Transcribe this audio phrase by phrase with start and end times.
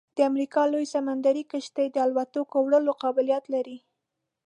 [0.17, 3.77] د امریکا لویه سمندري کشتۍ د الوتکو وړلو قابلیت لري